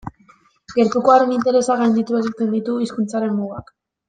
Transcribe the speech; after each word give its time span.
Gertukoaren 0.77 1.35
interesak 1.35 1.83
gainditu 1.83 2.19
egiten 2.23 2.51
ditu 2.57 2.81
hizkuntzaren 2.87 3.39
mugak. 3.43 3.73